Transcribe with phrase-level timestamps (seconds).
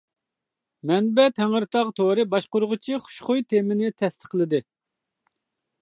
[0.91, 4.65] مەنبە تەڭرىتاغ تورى باشقۇرغۇچى خۇشخۇي تېمىنى تەستىقلىدى.